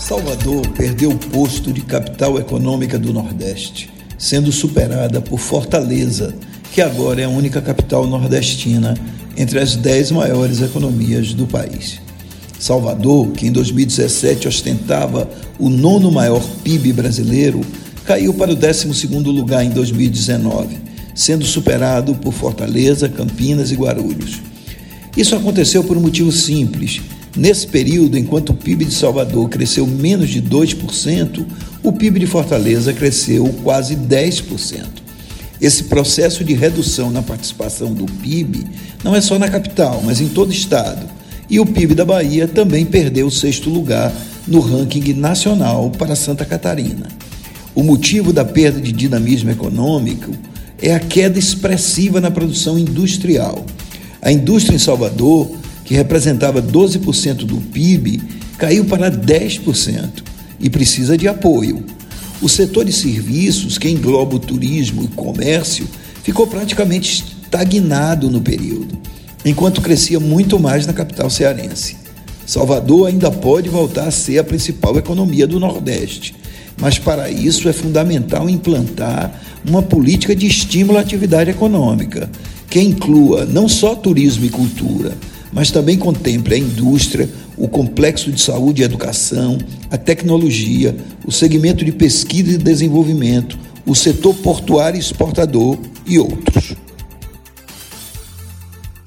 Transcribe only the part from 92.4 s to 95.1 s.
e desenvolvimento, o setor portuário e